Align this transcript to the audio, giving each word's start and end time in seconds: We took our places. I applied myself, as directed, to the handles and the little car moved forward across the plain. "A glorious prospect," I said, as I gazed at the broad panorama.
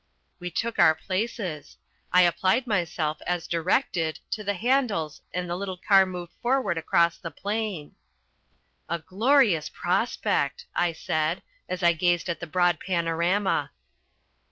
We 0.39 0.49
took 0.49 0.79
our 0.79 0.95
places. 0.95 1.77
I 2.11 2.23
applied 2.23 2.65
myself, 2.65 3.21
as 3.27 3.45
directed, 3.45 4.19
to 4.31 4.43
the 4.43 4.55
handles 4.55 5.21
and 5.31 5.47
the 5.47 5.55
little 5.55 5.77
car 5.77 6.07
moved 6.07 6.33
forward 6.41 6.79
across 6.79 7.17
the 7.19 7.29
plain. 7.29 7.93
"A 8.89 8.97
glorious 8.97 9.69
prospect," 9.69 10.65
I 10.75 10.91
said, 10.91 11.43
as 11.69 11.83
I 11.83 11.93
gazed 11.93 12.29
at 12.29 12.39
the 12.39 12.47
broad 12.47 12.79
panorama. 12.79 13.69